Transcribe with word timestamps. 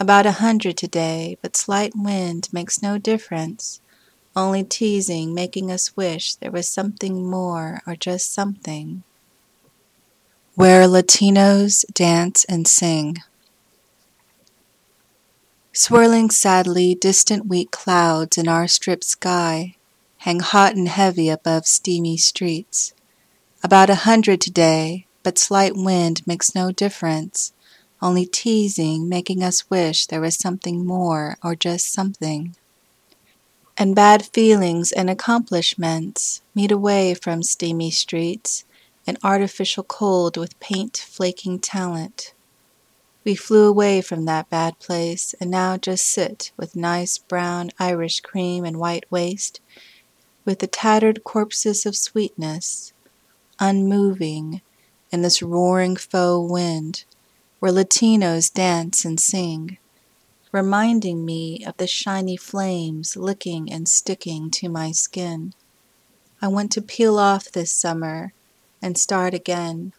About 0.00 0.26
a 0.26 0.32
hundred 0.32 0.76
today, 0.76 1.36
but 1.42 1.56
slight 1.56 1.92
wind 1.96 2.48
makes 2.52 2.82
no 2.82 2.98
difference, 2.98 3.80
only 4.36 4.62
teasing, 4.62 5.34
making 5.34 5.70
us 5.72 5.96
wish 5.96 6.36
there 6.36 6.52
was 6.52 6.68
something 6.68 7.28
more 7.28 7.80
or 7.86 7.96
just 7.96 8.32
something. 8.32 9.02
Where 10.54 10.86
Latinos 10.86 11.84
Dance 11.92 12.44
and 12.44 12.68
Sing. 12.68 13.18
Swirling 15.72 16.30
sadly, 16.30 16.94
distant 16.94 17.46
weak 17.46 17.70
clouds 17.70 18.38
in 18.38 18.48
our 18.48 18.68
stripped 18.68 19.04
sky 19.04 19.76
hang 20.18 20.40
hot 20.40 20.74
and 20.74 20.88
heavy 20.88 21.28
above 21.28 21.66
steamy 21.66 22.16
streets. 22.16 22.92
About 23.62 23.90
a 23.90 24.04
hundred 24.06 24.40
today, 24.40 25.06
but 25.22 25.38
slight 25.38 25.72
wind 25.74 26.26
makes 26.26 26.54
no 26.54 26.70
difference, 26.72 27.52
only 28.00 28.26
teasing, 28.26 29.08
making 29.08 29.42
us 29.42 29.68
wish 29.70 30.06
there 30.06 30.20
was 30.20 30.36
something 30.36 30.86
more 30.86 31.36
or 31.42 31.54
just 31.54 31.92
something. 31.92 32.54
And 33.76 33.94
bad 33.94 34.24
feelings 34.26 34.92
and 34.92 35.08
accomplishments 35.08 36.42
meet 36.54 36.72
away 36.72 37.14
from 37.14 37.42
steamy 37.42 37.90
streets, 37.90 38.64
and 39.06 39.18
artificial 39.24 39.84
cold 39.84 40.36
with 40.36 40.60
paint 40.60 40.98
flaking 40.98 41.58
talent. 41.58 42.34
We 43.24 43.34
flew 43.34 43.66
away 43.66 44.02
from 44.02 44.26
that 44.26 44.50
bad 44.50 44.78
place 44.78 45.34
and 45.40 45.50
now 45.50 45.76
just 45.78 46.04
sit 46.04 46.52
with 46.56 46.76
nice 46.76 47.18
brown 47.18 47.70
Irish 47.78 48.20
cream 48.20 48.64
and 48.64 48.78
white 48.78 49.10
waste, 49.10 49.60
with 50.44 50.58
the 50.58 50.66
tattered 50.66 51.24
corpses 51.24 51.86
of 51.86 51.96
sweetness, 51.96 52.92
unmoving 53.58 54.60
in 55.10 55.22
this 55.22 55.42
roaring 55.42 55.96
faux 55.96 56.50
wind 56.50 57.04
where 57.60 57.72
Latinos 57.72 58.52
dance 58.52 59.04
and 59.04 59.18
sing, 59.18 59.78
reminding 60.52 61.24
me 61.24 61.64
of 61.64 61.76
the 61.76 61.86
shiny 61.86 62.36
flames 62.36 63.16
licking 63.16 63.72
and 63.72 63.88
sticking 63.88 64.50
to 64.50 64.68
my 64.68 64.92
skin. 64.92 65.54
I 66.40 66.48
want 66.48 66.72
to 66.72 66.82
peel 66.82 67.18
off 67.18 67.50
this 67.50 67.72
summer 67.72 68.32
and 68.80 68.96
start 68.96 69.34
again 69.34 69.92